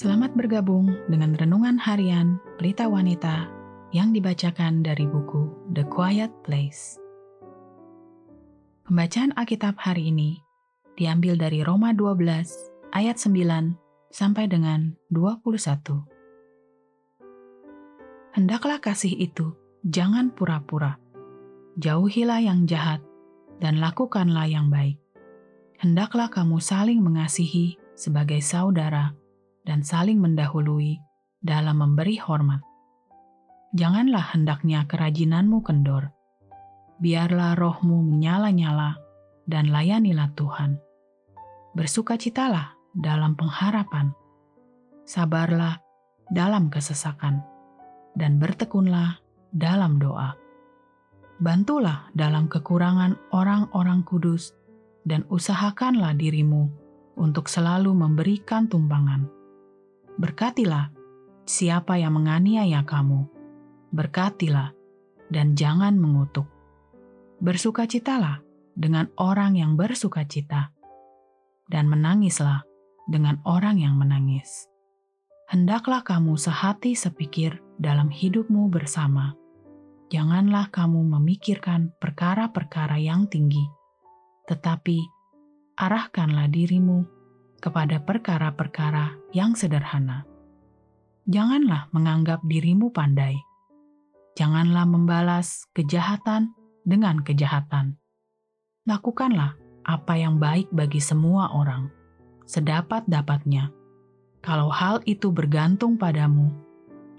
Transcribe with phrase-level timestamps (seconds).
[0.00, 3.52] Selamat bergabung dengan renungan harian Pelita Wanita
[3.92, 6.96] yang dibacakan dari buku The Quiet Place.
[8.88, 10.40] Pembacaan Alkitab hari ini
[10.96, 12.16] diambil dari Roma 12
[12.96, 13.76] ayat 9
[14.08, 15.60] sampai dengan 21.
[18.40, 19.52] Hendaklah kasih itu
[19.84, 20.96] jangan pura-pura.
[21.76, 23.04] Jauhilah yang jahat
[23.60, 24.96] dan lakukanlah yang baik.
[25.76, 29.20] Hendaklah kamu saling mengasihi sebagai saudara
[29.64, 31.00] dan saling mendahului
[31.40, 32.60] dalam memberi hormat.
[33.72, 36.10] Janganlah hendaknya kerajinanmu kendor.
[37.00, 38.98] Biarlah rohmu menyala-nyala
[39.48, 40.76] dan layanilah Tuhan.
[41.72, 44.12] Bersukacitalah dalam pengharapan.
[45.06, 45.80] Sabarlah
[46.28, 47.40] dalam kesesakan
[48.18, 49.22] dan bertekunlah
[49.54, 50.34] dalam doa.
[51.40, 54.52] Bantulah dalam kekurangan orang-orang kudus
[55.08, 56.68] dan usahakanlah dirimu
[57.16, 59.39] untuk selalu memberikan tumpangan
[60.20, 60.92] Berkatilah
[61.48, 63.24] siapa yang menganiaya kamu.
[63.88, 64.76] Berkatilah
[65.32, 66.44] dan jangan mengutuk.
[67.40, 68.44] Bersukacitalah
[68.76, 70.76] dengan orang yang bersukacita,
[71.72, 72.68] dan menangislah
[73.08, 74.68] dengan orang yang menangis.
[75.48, 79.32] Hendaklah kamu sehati sepikir dalam hidupmu bersama.
[80.12, 83.64] Janganlah kamu memikirkan perkara-perkara yang tinggi,
[84.44, 85.00] tetapi
[85.80, 87.19] arahkanlah dirimu
[87.60, 90.24] kepada perkara-perkara yang sederhana.
[91.28, 93.36] Janganlah menganggap dirimu pandai.
[94.34, 98.00] Janganlah membalas kejahatan dengan kejahatan.
[98.88, 101.92] Lakukanlah apa yang baik bagi semua orang,
[102.48, 103.70] sedapat-dapatnya.
[104.40, 106.48] Kalau hal itu bergantung padamu,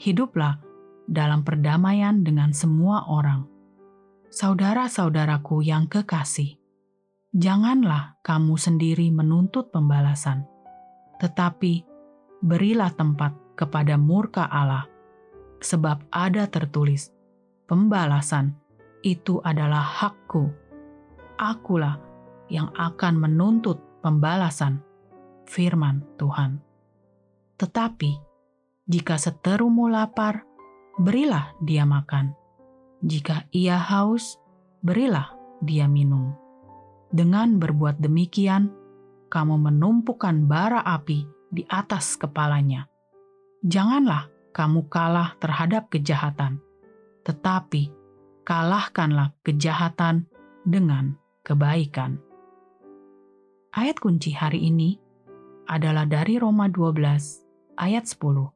[0.02, 0.58] hiduplah
[1.06, 3.46] dalam perdamaian dengan semua orang.
[4.32, 6.61] Saudara-saudaraku yang kekasih,
[7.32, 10.44] janganlah kamu sendiri menuntut pembalasan,
[11.24, 11.88] tetapi
[12.44, 14.88] berilah tempat kepada murka Allah,
[15.64, 17.12] sebab ada tertulis,
[17.72, 18.52] "Pembalasan
[19.00, 20.52] itu adalah hakku,
[21.40, 21.96] akulah
[22.52, 24.84] yang akan menuntut pembalasan."
[25.48, 26.64] Firman Tuhan.
[27.60, 28.12] Tetapi
[28.88, 30.48] jika seterumu lapar,
[30.96, 32.32] berilah dia makan.
[33.04, 34.40] Jika ia haus,
[34.80, 36.32] berilah dia minum
[37.12, 38.72] dengan berbuat demikian,
[39.32, 42.88] kamu menumpukan bara api di atas kepalanya.
[43.64, 46.60] Janganlah kamu kalah terhadap kejahatan,
[47.24, 47.92] tetapi
[48.44, 50.28] kalahkanlah kejahatan
[50.68, 52.20] dengan kebaikan.
[53.72, 55.00] Ayat kunci hari ini
[55.72, 58.52] adalah dari Roma 12 ayat 10.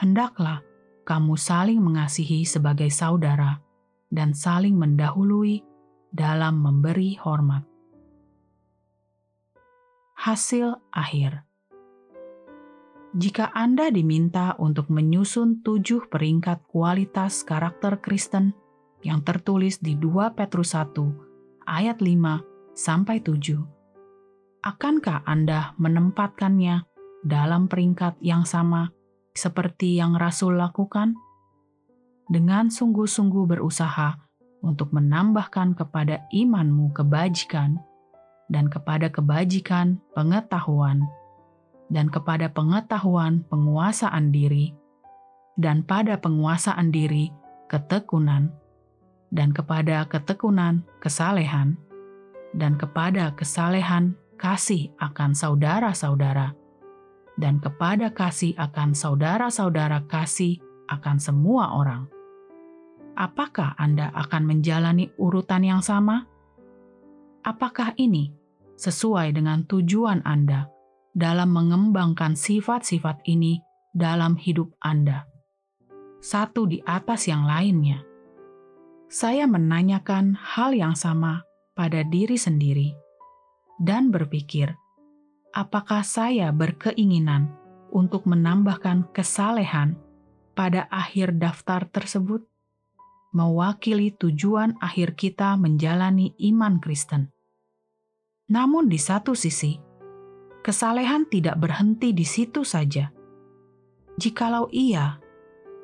[0.00, 0.64] Hendaklah
[1.04, 3.60] kamu saling mengasihi sebagai saudara
[4.08, 5.60] dan saling mendahului
[6.12, 7.64] dalam memberi hormat.
[10.18, 11.48] Hasil akhir
[13.16, 18.52] jika Anda diminta untuk menyusun tujuh peringkat kualitas karakter Kristen
[19.00, 23.64] yang tertulis di 2 Petrus 1 ayat 5 sampai 7,
[24.60, 26.84] akankah Anda menempatkannya
[27.24, 28.92] dalam peringkat yang sama
[29.32, 31.16] seperti yang Rasul lakukan?
[32.28, 34.27] Dengan sungguh-sungguh berusaha
[34.68, 37.80] untuk menambahkan kepada imanmu kebajikan,
[38.52, 41.08] dan kepada kebajikan pengetahuan,
[41.88, 44.76] dan kepada pengetahuan penguasaan diri,
[45.56, 47.32] dan pada penguasaan diri
[47.72, 48.52] ketekunan,
[49.32, 51.80] dan kepada ketekunan kesalehan,
[52.52, 56.52] dan kepada kesalehan kasih akan saudara-saudara,
[57.40, 62.17] dan kepada kasih akan saudara-saudara kasih akan semua orang
[63.18, 66.22] apakah Anda akan menjalani urutan yang sama?
[67.42, 68.30] Apakah ini
[68.78, 70.70] sesuai dengan tujuan Anda
[71.10, 73.58] dalam mengembangkan sifat-sifat ini
[73.90, 75.26] dalam hidup Anda?
[76.22, 78.06] Satu di atas yang lainnya.
[79.10, 81.42] Saya menanyakan hal yang sama
[81.74, 82.94] pada diri sendiri
[83.80, 84.76] dan berpikir,
[85.56, 87.48] apakah saya berkeinginan
[87.88, 89.96] untuk menambahkan kesalehan
[90.52, 92.44] pada akhir daftar tersebut?
[93.32, 97.28] Mewakili tujuan akhir kita menjalani iman Kristen.
[98.48, 99.76] Namun, di satu sisi,
[100.64, 103.12] kesalehan tidak berhenti di situ saja.
[104.16, 105.20] Jikalau iya,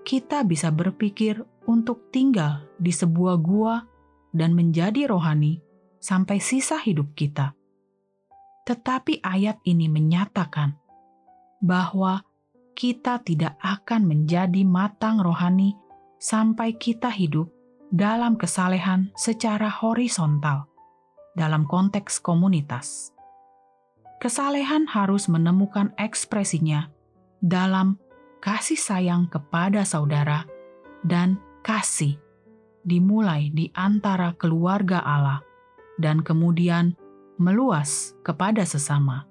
[0.05, 3.85] kita bisa berpikir untuk tinggal di sebuah gua
[4.33, 5.61] dan menjadi rohani
[6.01, 7.57] sampai sisa hidup kita.
[8.65, 10.77] Tetapi ayat ini menyatakan
[11.61, 12.25] bahwa
[12.75, 15.79] kita tidak akan menjadi matang rohani
[16.25, 17.53] sampai kita hidup
[17.93, 20.65] dalam kesalehan secara horizontal
[21.37, 23.13] dalam konteks komunitas.
[24.25, 26.89] Kesalehan harus menemukan ekspresinya
[27.45, 28.01] dalam
[28.41, 30.49] kasih sayang kepada saudara
[31.05, 32.17] dan kasih
[32.89, 35.45] dimulai di antara keluarga Allah
[36.01, 36.97] dan kemudian
[37.37, 39.29] meluas kepada sesama.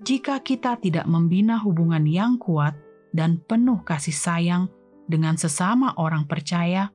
[0.00, 2.72] Jika kita tidak membina hubungan yang kuat
[3.12, 4.72] dan penuh kasih sayang
[5.10, 6.94] dengan sesama orang percaya,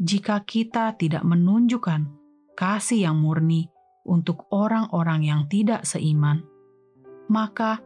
[0.00, 2.08] jika kita tidak menunjukkan
[2.56, 3.68] kasih yang murni
[4.08, 6.40] untuk orang-orang yang tidak seiman,
[7.28, 7.84] maka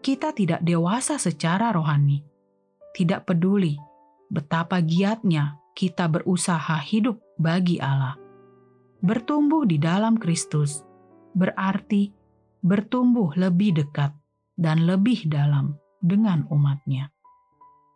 [0.00, 2.24] kita tidak dewasa secara rohani.
[2.96, 3.76] Tidak peduli
[4.32, 8.16] betapa giatnya kita berusaha hidup bagi Allah.
[9.04, 10.80] Bertumbuh di dalam Kristus
[11.36, 12.08] berarti
[12.64, 14.16] bertumbuh lebih dekat
[14.56, 17.12] dan lebih dalam dengan umatnya.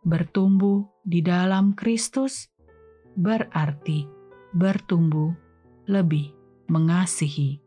[0.01, 2.49] Bertumbuh di dalam Kristus
[3.13, 4.09] berarti
[4.49, 5.29] bertumbuh
[5.85, 6.33] lebih
[6.73, 7.61] mengasihi.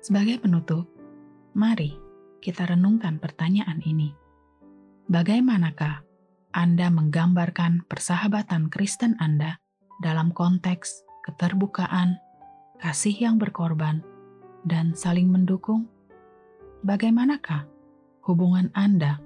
[0.00, 0.88] Sebagai penutup,
[1.52, 1.92] mari
[2.40, 4.16] kita renungkan pertanyaan ini.
[5.12, 6.00] Bagaimanakah
[6.56, 9.60] Anda menggambarkan persahabatan Kristen Anda
[10.00, 12.16] dalam konteks keterbukaan,
[12.80, 14.00] kasih yang berkorban,
[14.64, 15.92] dan saling mendukung?
[16.88, 17.68] Bagaimanakah
[18.24, 19.20] hubungan Anda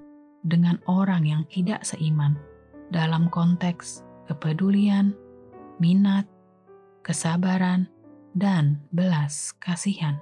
[0.45, 2.39] dengan orang yang tidak seiman
[2.89, 5.13] dalam konteks kepedulian,
[5.81, 6.25] minat,
[7.03, 7.89] kesabaran,
[8.37, 10.17] dan belas kasihan?